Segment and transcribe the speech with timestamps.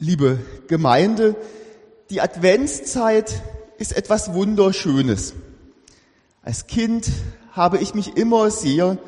[0.00, 1.34] Liebe Gemeinde,
[2.10, 3.42] die Adventszeit
[3.78, 5.34] ist etwas Wunderschönes.
[6.40, 7.10] Als Kind
[7.50, 8.98] habe ich mich immer sehr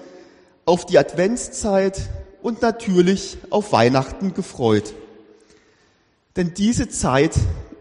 [0.65, 2.11] auf die Adventszeit
[2.43, 4.95] und natürlich auf Weihnachten gefreut.
[6.35, 7.37] Denn diese Zeit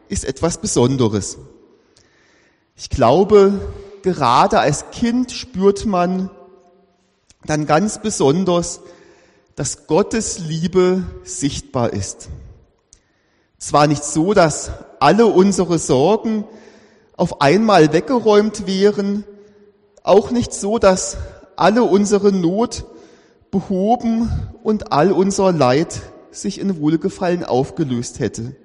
[0.07, 1.39] ist etwas Besonderes.
[2.75, 3.59] Ich glaube,
[4.03, 6.29] gerade als Kind spürt man
[7.43, 8.81] dann ganz besonders,
[9.55, 12.29] dass Gottes Liebe sichtbar ist.
[13.59, 16.45] Zwar nicht so, dass alle unsere Sorgen
[17.17, 19.25] auf einmal weggeräumt wären,
[20.01, 21.17] auch nicht so, dass
[21.57, 22.85] alle unsere Not
[23.51, 24.31] behoben
[24.63, 28.55] und all unser Leid sich in Wohlgefallen aufgelöst hätte.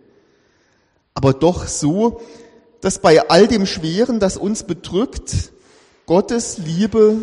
[1.12, 2.20] Aber doch so,
[2.80, 5.52] dass bei all dem Schweren, das uns bedrückt,
[6.06, 7.16] Gottes Liebe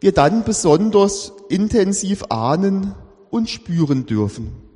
[0.00, 2.94] wir dann besonders intensiv ahnen
[3.30, 4.67] und spüren dürfen.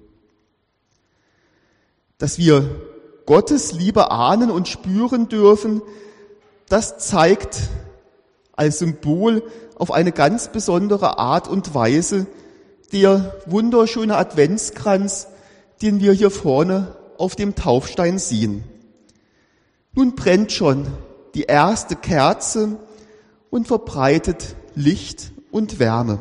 [2.23, 2.71] Dass wir
[3.27, 5.83] Gottes Liebe ahnen und spüren dürfen,
[6.69, 7.59] das zeigt
[8.53, 9.43] als Symbol
[9.75, 12.29] auf eine ganz besondere Art und Weise
[12.93, 15.27] der wunderschöne Adventskranz,
[15.83, 18.63] den wir hier vorne auf dem Taufstein sehen.
[19.93, 20.87] Nun brennt schon
[21.35, 22.77] die erste Kerze
[23.51, 26.21] und verbreitet Licht und Wärme.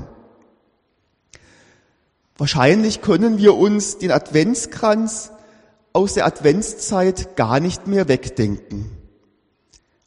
[2.39, 5.29] Wahrscheinlich können wir uns den Adventskranz
[5.93, 8.89] aus der Adventszeit gar nicht mehr wegdenken.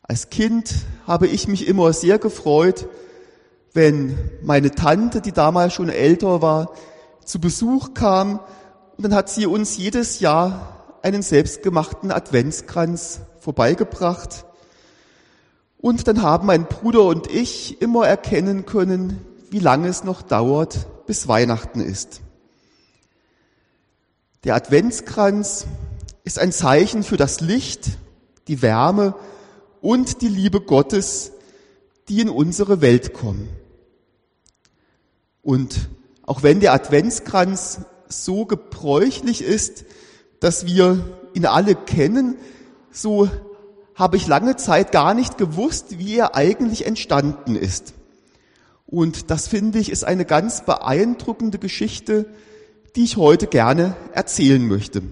[0.03, 0.75] Als Kind
[1.07, 2.89] habe ich mich immer sehr gefreut,
[3.73, 6.73] wenn meine Tante, die damals schon älter war,
[7.25, 8.41] zu Besuch kam
[8.97, 14.47] und dann hat sie uns jedes Jahr einen selbstgemachten Adventskranz vorbeigebracht.
[15.79, 20.87] Und dann haben mein Bruder und ich immer erkennen können, wie lange es noch dauert,
[21.07, 22.23] bis Weihnachten ist.
[24.45, 25.67] Der Adventskranz
[26.23, 27.97] ist ein Zeichen für das Licht,
[28.47, 29.15] die Wärme
[29.81, 31.33] und die Liebe Gottes,
[32.11, 33.49] die in unsere Welt kommen.
[35.41, 35.89] Und
[36.27, 39.87] auch wenn der Adventskranz so gebräuchlich ist,
[40.41, 42.37] dass wir ihn alle kennen,
[42.91, 43.31] so
[43.95, 47.95] habe ich lange Zeit gar nicht gewusst, wie er eigentlich entstanden ist.
[48.87, 52.27] Und das finde ich ist eine ganz beeindruckende Geschichte,
[52.97, 55.03] die ich heute gerne erzählen möchte.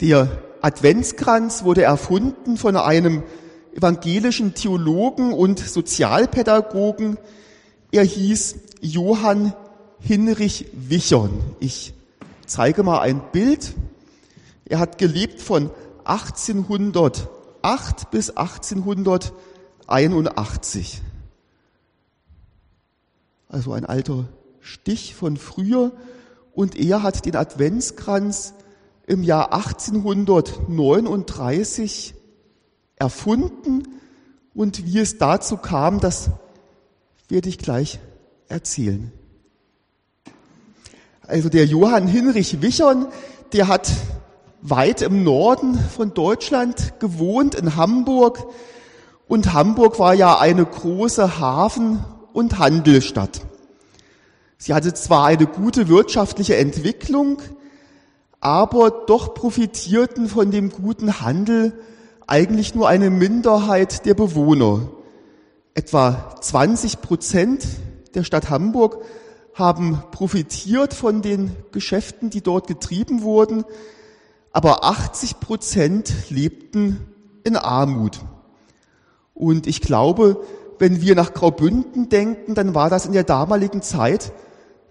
[0.00, 3.22] Der Adventskranz wurde erfunden von einem
[3.74, 7.18] evangelischen Theologen und Sozialpädagogen.
[7.90, 9.54] Er hieß Johann
[9.98, 11.30] Hinrich Wichern.
[11.60, 11.94] Ich
[12.46, 13.74] zeige mal ein Bild.
[14.64, 15.70] Er hat gelebt von
[16.04, 21.02] 1808 bis 1881.
[23.48, 24.28] Also ein alter
[24.62, 25.92] Stich von früher.
[26.54, 28.54] Und er hat den Adventskranz
[29.06, 32.14] im Jahr 1839
[32.96, 33.82] erfunden.
[34.54, 36.30] Und wie es dazu kam, das
[37.28, 38.00] werde ich gleich
[38.48, 39.12] erzählen.
[41.26, 43.08] Also der Johann Hinrich Wichern,
[43.52, 43.90] der hat
[44.60, 48.46] weit im Norden von Deutschland gewohnt, in Hamburg.
[49.28, 52.02] Und Hamburg war ja eine große Hafen-
[52.32, 53.42] und Handelsstadt.
[54.62, 57.42] Sie hatte zwar eine gute wirtschaftliche Entwicklung,
[58.38, 61.72] aber doch profitierten von dem guten Handel
[62.28, 64.88] eigentlich nur eine Minderheit der Bewohner.
[65.74, 67.66] Etwa 20 Prozent
[68.14, 68.98] der Stadt Hamburg
[69.52, 73.64] haben profitiert von den Geschäften, die dort getrieben wurden
[74.52, 77.00] aber 80 Prozent lebten
[77.42, 78.20] in Armut.
[79.34, 80.44] Und ich glaube,
[80.78, 84.32] wenn wir nach Graubünden denken, dann war das in der damaligen Zeit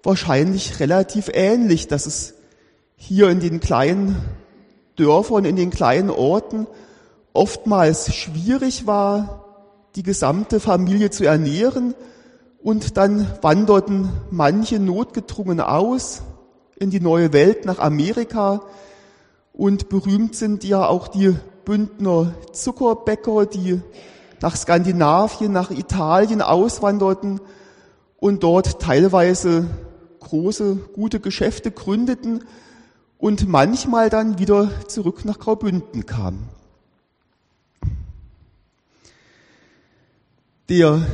[0.03, 2.33] wahrscheinlich relativ ähnlich, dass es
[2.95, 4.15] hier in den kleinen
[4.95, 6.67] Dörfern, in den kleinen Orten
[7.33, 9.45] oftmals schwierig war,
[9.95, 11.95] die gesamte Familie zu ernähren.
[12.63, 16.21] Und dann wanderten manche notgedrungen aus
[16.77, 18.61] in die neue Welt nach Amerika,
[19.53, 21.35] und berühmt sind ja auch die
[21.65, 23.81] Bündner Zuckerbäcker, die
[24.41, 27.41] nach Skandinavien, nach Italien auswanderten
[28.17, 29.67] und dort teilweise
[30.21, 32.45] große, gute Geschäfte gründeten
[33.17, 36.49] und manchmal dann wieder zurück nach Graubünden kamen.
[40.69, 41.05] Der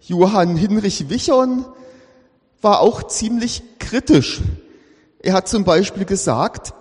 [0.00, 1.66] Johann Hinrich Wichern
[2.62, 4.40] war auch ziemlich kritisch.
[5.20, 6.72] Er hat zum Beispiel gesagt,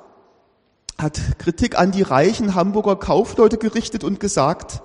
[0.98, 4.82] hat Kritik an die reichen Hamburger Kaufleute gerichtet und gesagt,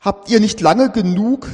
[0.00, 1.46] habt ihr nicht lange genug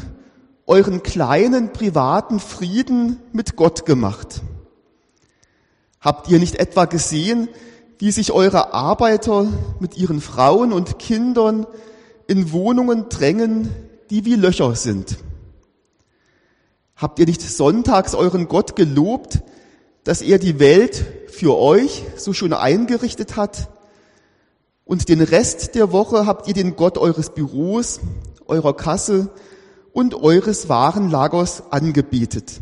[0.67, 4.43] euren kleinen privaten Frieden mit Gott gemacht?
[6.01, 7.49] Habt ihr nicht etwa gesehen,
[7.99, 9.47] wie sich eure Arbeiter
[9.81, 11.67] mit ihren Frauen und Kindern
[12.27, 13.75] in Wohnungen drängen,
[14.11, 15.19] die wie Löcher sind?
[16.97, 19.41] Habt ihr nicht sonntags euren Gott gelobt,
[20.05, 23.69] dass er die Welt für euch so schon eingerichtet hat?
[24.85, 28.01] Und den Rest der Woche habt ihr den Gott eures Büros,
[28.47, 29.31] eurer Kasse
[29.95, 32.61] und eures Warenlagers angebetet.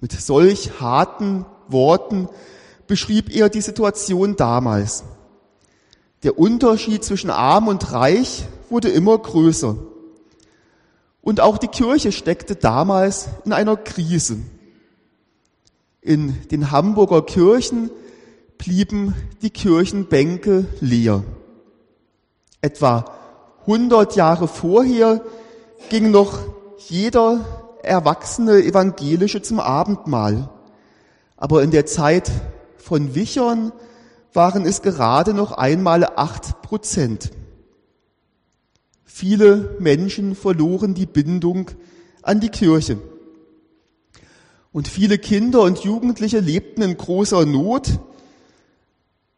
[0.00, 2.28] Mit solch harten Worten
[2.88, 5.04] beschrieb er die Situation damals.
[6.22, 9.76] Der Unterschied zwischen arm und reich wurde immer größer.
[11.20, 14.38] Und auch die Kirche steckte damals in einer Krise.
[16.00, 17.90] In den Hamburger Kirchen
[18.56, 21.22] blieben die Kirchenbänke leer.
[22.62, 23.04] Etwa
[23.66, 25.20] 100 Jahre vorher
[25.88, 26.38] ging noch
[26.88, 27.44] jeder
[27.82, 30.50] erwachsene Evangelische zum Abendmahl.
[31.36, 32.30] Aber in der Zeit
[32.76, 33.72] von Wichern
[34.32, 37.32] waren es gerade noch einmal acht Prozent.
[39.04, 41.70] Viele Menschen verloren die Bindung
[42.22, 42.98] an die Kirche.
[44.72, 47.98] Und viele Kinder und Jugendliche lebten in großer Not.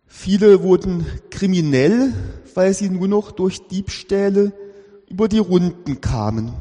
[0.06, 2.12] Viele wurden kriminell,
[2.54, 4.52] weil sie nur noch durch Diebstähle
[5.08, 6.52] über die Runden kamen.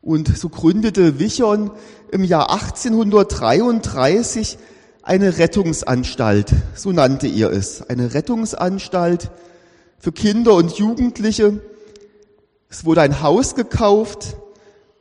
[0.00, 1.70] Und so gründete Wichern
[2.10, 4.58] im Jahr 1833
[5.02, 9.30] eine Rettungsanstalt, so nannte er es, eine Rettungsanstalt
[9.98, 11.60] für Kinder und Jugendliche.
[12.68, 14.36] Es wurde ein Haus gekauft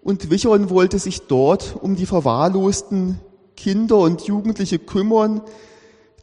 [0.01, 3.19] und Wichern wollte sich dort um die verwahrlosten
[3.57, 5.41] Kinder und Jugendliche kümmern,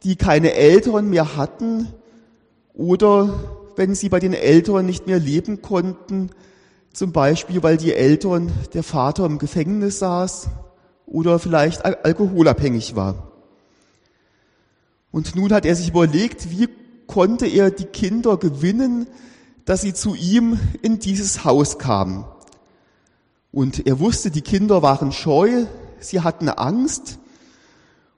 [0.02, 1.88] die keine Eltern mehr hatten
[2.72, 6.30] oder wenn sie bei den Eltern nicht mehr leben konnten,
[6.92, 10.48] zum Beispiel weil die Eltern, der Vater im Gefängnis saß
[11.06, 13.32] oder vielleicht alkoholabhängig war.
[15.10, 16.68] Und nun hat er sich überlegt, wie
[17.06, 19.06] konnte er die Kinder gewinnen,
[19.64, 22.24] dass sie zu ihm in dieses Haus kamen.
[23.52, 25.66] Und er wusste, die Kinder waren scheu,
[26.00, 27.18] sie hatten Angst.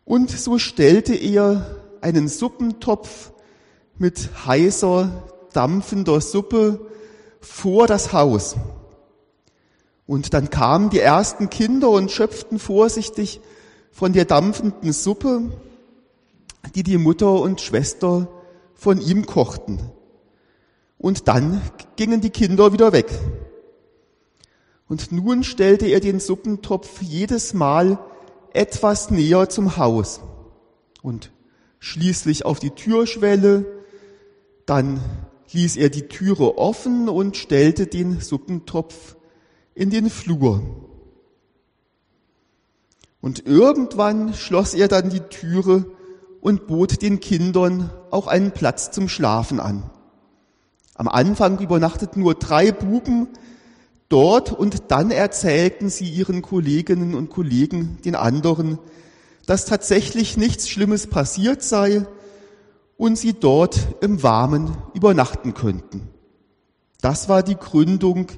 [0.05, 3.33] Und so stellte er einen Suppentopf
[3.99, 5.11] mit heißer,
[5.57, 6.81] dampfender Suppe
[7.41, 8.57] vor das Haus.
[10.07, 13.41] Und dann kamen die ersten Kinder und schöpften vorsichtig
[13.91, 15.43] von der dampfenden Suppe,
[16.75, 18.29] die die Mutter und Schwester
[18.75, 19.81] von ihm kochten.
[20.99, 21.61] Und dann
[21.97, 23.11] gingen die Kinder wieder weg.
[24.89, 27.99] Und nun stellte er den Suppentopf jedes Mal
[28.53, 30.21] etwas näher zum Haus
[31.03, 31.33] und
[31.79, 33.67] schließlich auf die Türschwelle,
[34.65, 35.01] dann
[35.53, 39.17] ließ er die Türe offen und stellte den Suppentopf
[39.75, 40.63] in den Flur.
[43.21, 45.85] Und irgendwann schloss er dann die Türe
[46.41, 49.91] und bot den Kindern auch einen Platz zum Schlafen an.
[50.95, 53.29] Am Anfang übernachteten nur drei Buben
[54.09, 58.79] dort und dann erzählten sie ihren Kolleginnen und Kollegen, den anderen,
[59.47, 62.07] dass tatsächlich nichts Schlimmes passiert sei
[62.97, 66.09] und sie dort im Warmen übernachten könnten.
[67.01, 68.29] Das war die Gründung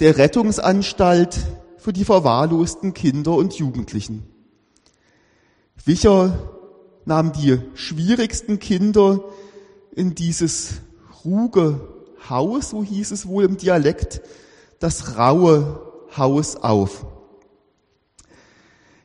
[0.00, 1.38] der Rettungsanstalt
[1.76, 4.24] für die verwahrlosten Kinder und Jugendlichen.
[5.84, 6.50] Wicher
[7.04, 9.20] nahm die schwierigsten Kinder
[9.94, 10.74] in dieses
[11.24, 11.88] ruge
[12.28, 14.22] Haus, so hieß es wohl im Dialekt,
[14.78, 15.80] das raue
[16.16, 17.04] Haus auf.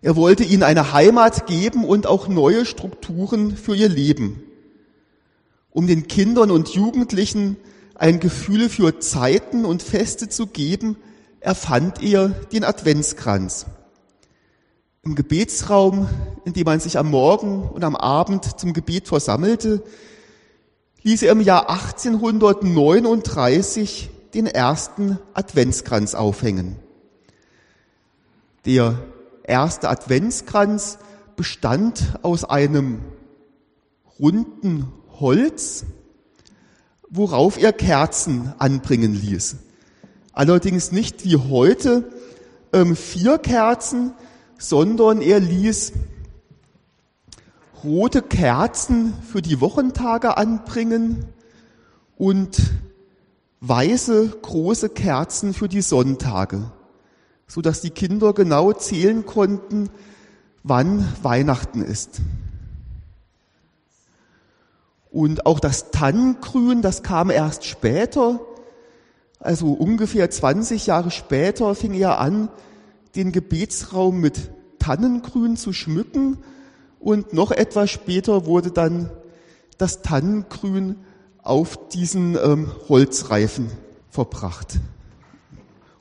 [0.01, 4.43] Er wollte ihnen eine Heimat geben und auch neue Strukturen für ihr Leben,
[5.77, 7.55] um den Kindern und Jugendlichen
[7.93, 10.97] ein Gefühl für Zeiten und Feste zu geben,
[11.39, 13.67] erfand er den Adventskranz.
[15.03, 16.09] Im Gebetsraum,
[16.45, 19.83] in dem man sich am Morgen und am Abend zum Gebet versammelte,
[21.03, 26.77] ließ er im Jahr 1839 den ersten Adventskranz aufhängen.
[28.65, 28.97] Der
[29.43, 30.97] erste Adventskranz
[31.35, 33.01] bestand aus einem
[34.19, 35.85] runden Holz,
[37.09, 39.57] worauf er Kerzen anbringen ließ.
[40.33, 42.11] Allerdings nicht wie heute
[42.73, 44.13] ähm, vier Kerzen,
[44.57, 45.93] sondern er ließ
[47.83, 51.25] rote Kerzen für die Wochentage anbringen
[52.17, 52.71] und
[53.61, 56.71] weiße große Kerzen für die Sonntage,
[57.47, 59.89] so dass die Kinder genau zählen konnten,
[60.63, 62.21] wann Weihnachten ist.
[65.11, 68.39] Und auch das Tannengrün, das kam erst später,
[69.39, 72.49] also ungefähr 20 Jahre später fing er an,
[73.15, 76.37] den Gebetsraum mit Tannengrün zu schmücken
[76.99, 79.09] und noch etwas später wurde dann
[79.77, 80.97] das Tannengrün
[81.43, 83.69] auf diesen ähm, Holzreifen
[84.09, 84.79] verbracht.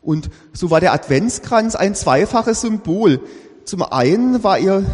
[0.02, 3.20] Und so war der Adventskranz ein zweifaches Symbol.
[3.64, 4.84] Zum einen war er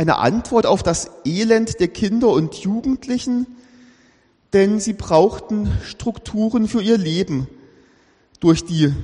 [0.00, 3.46] eine Antwort auf das Elend der Kinder und Jugendlichen,
[4.54, 7.48] denn sie brauchten Strukturen für ihr Leben.
[8.40, 8.94] Durch die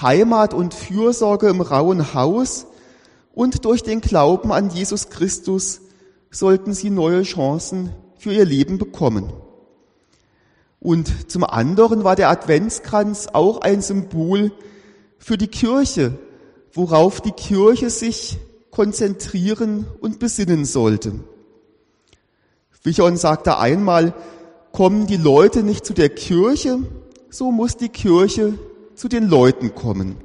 [0.00, 2.66] Heimat und Fürsorge im rauen Haus
[3.34, 5.82] und durch den Glauben an Jesus Christus
[6.30, 9.30] sollten sie neue Chancen für ihr Leben bekommen.
[10.80, 14.52] Und zum anderen war der Adventskranz auch ein Symbol
[15.18, 16.18] für die Kirche,
[16.72, 18.38] worauf die Kirche sich
[18.80, 21.12] konzentrieren und besinnen sollte.
[22.82, 24.14] Wichon sagte einmal,
[24.72, 26.78] kommen die Leute nicht zu der Kirche,
[27.28, 28.54] so muss die Kirche
[28.94, 30.16] zu den Leuten kommen.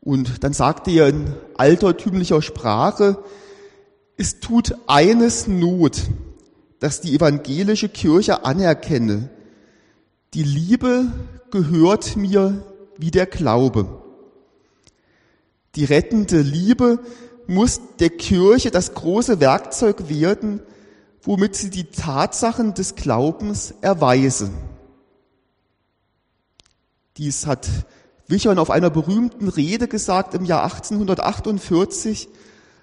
[0.00, 3.18] Und dann sagte er in altertümlicher Sprache,
[4.16, 6.00] es tut eines Not,
[6.78, 9.28] dass die evangelische Kirche anerkenne.
[10.32, 11.12] Die Liebe
[11.50, 12.64] gehört mir
[12.96, 14.00] wie der Glaube.
[15.76, 16.98] Die rettende Liebe
[17.46, 20.60] muss der Kirche das große Werkzeug werden,
[21.22, 24.50] womit sie die Tatsachen des Glaubens erweise.
[27.16, 27.68] Dies hat
[28.26, 32.28] Wichern auf einer berühmten Rede gesagt im Jahr 1848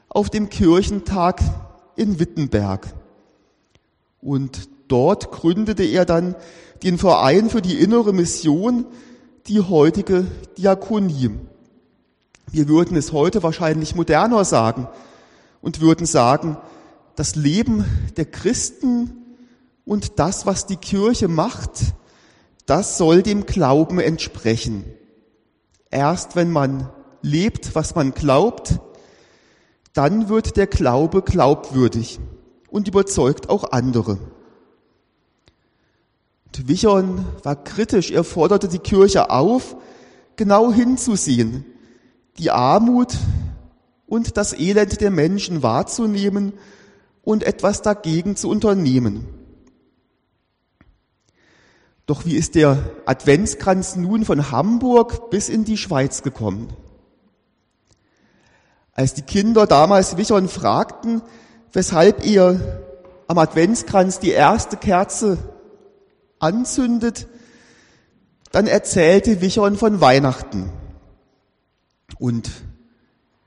[0.10, 1.42] auf dem Kirchentag
[1.96, 2.88] in Wittenberg.
[4.22, 6.36] Und dort gründete er dann
[6.84, 8.86] den Verein für die innere Mission,
[9.48, 10.26] die heutige
[10.58, 11.32] Diakonie.
[12.52, 14.88] Wir würden es heute wahrscheinlich moderner sagen
[15.62, 16.58] und würden sagen,
[17.16, 17.86] das Leben
[18.16, 19.12] der Christen
[19.86, 21.94] und das, was die Kirche macht,
[22.66, 24.86] das soll dem Glauben entsprechen.
[25.90, 26.90] Erst wenn man
[27.22, 28.80] lebt, was man glaubt,
[29.94, 32.20] dann wird der Glaube glaubwürdig
[32.70, 34.20] und überzeugt auch andere.
[36.46, 39.76] Und Wichern war kritisch, er forderte die Kirche auf,
[40.36, 41.66] genau hinzusehen,
[42.40, 43.16] die Armut
[44.08, 46.54] und das Elend der Menschen wahrzunehmen
[47.24, 49.26] und etwas dagegen zu unternehmen.
[52.06, 56.70] Doch wie ist der Adventskranz nun von Hamburg bis in die Schweiz gekommen?
[58.94, 61.22] Als die Kinder damals Wichern fragten,
[61.74, 62.82] weshalb ihr
[63.28, 65.38] am Adventskranz die erste Kerze
[66.40, 67.28] anzündet,
[68.54, 70.72] dann erzählte Wichern von Weihnachten.
[72.20, 72.50] Und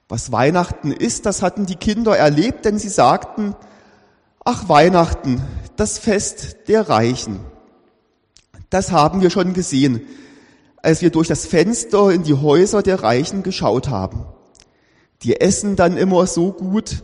[0.09, 3.55] was Weihnachten ist, das hatten die Kinder erlebt, denn sie sagten,
[4.45, 5.43] ach Weihnachten,
[5.77, 7.41] das Fest der Reichen.
[8.71, 10.03] Das haben wir schon gesehen,
[10.77, 14.25] als wir durch das Fenster in die Häuser der Reichen geschaut haben.
[15.23, 17.03] Die essen dann immer so gut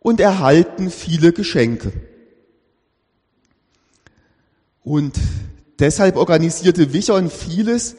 [0.00, 1.92] und erhalten viele Geschenke.
[4.82, 5.18] Und
[5.78, 7.96] deshalb organisierte Wichern vieles,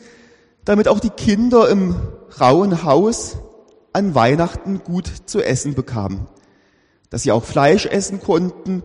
[0.68, 1.96] damit auch die Kinder im
[2.42, 3.38] rauen Haus
[3.94, 6.28] an Weihnachten gut zu essen bekamen,
[7.10, 8.84] dass sie auch Fleisch essen konnten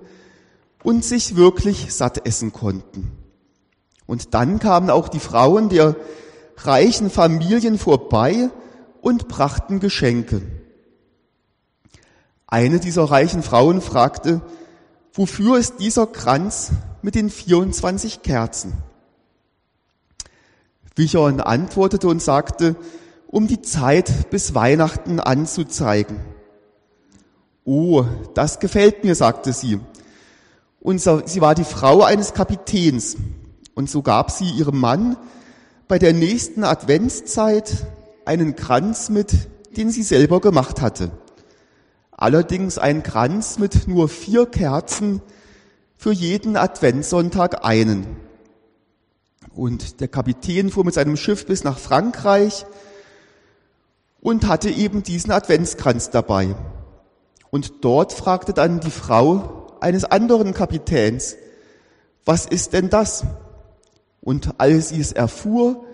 [0.85, 3.11] und sich wirklich satt essen konnten.
[4.07, 5.97] Und dann kamen auch die Frauen der
[6.59, 8.51] reichen Familien vorbei
[9.01, 10.43] und brachten Geschenke.
[12.47, 14.41] Eine dieser reichen Frauen fragte,
[15.15, 16.71] wofür ist dieser Kranz
[17.03, 18.73] mit den 24 Kerzen?
[20.97, 22.77] Wichern antwortete und sagte,
[23.27, 26.21] um die Zeit bis Weihnachten anzuzeigen.
[27.65, 29.81] Oh, das gefällt mir, sagte sie.
[30.81, 33.17] Und sie war die Frau eines Kapitäns.
[33.75, 35.17] Und so gab sie ihrem Mann
[35.89, 37.87] bei der nächsten Adventszeit
[38.25, 39.33] einen Kranz mit,
[39.77, 41.11] den sie selber gemacht hatte.
[42.11, 45.23] Allerdings ein Kranz mit nur vier Kerzen,
[45.97, 48.07] für jeden Adventssonntag einen.
[49.55, 52.65] Und der Kapitän fuhr mit seinem Schiff bis nach Frankreich
[54.21, 56.55] und hatte eben diesen Adventskranz dabei.
[57.51, 61.37] Und dort fragte dann die Frau eines anderen Kapitäns,
[62.25, 63.25] was ist denn das?
[64.21, 65.85] Und als sie es erfuhr,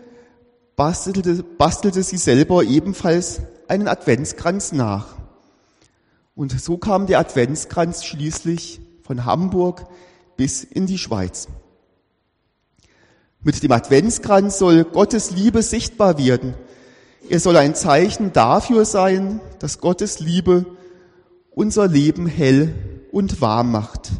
[0.77, 5.17] bastelte, bastelte sie selber ebenfalls einen Adventskranz nach.
[6.37, 9.87] Und so kam der Adventskranz schließlich von Hamburg
[10.37, 11.49] bis in die Schweiz.
[13.41, 16.55] Mit dem Adventskranz soll Gottes Liebe sichtbar werden.
[17.29, 20.67] Er soll ein Zeichen dafür sein, dass Gottes Liebe
[21.51, 22.75] unser Leben hell
[23.13, 24.11] und warm macht,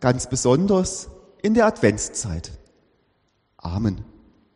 [0.00, 1.08] ganz besonders
[1.42, 2.52] in der Adventszeit.
[3.56, 4.11] Amen.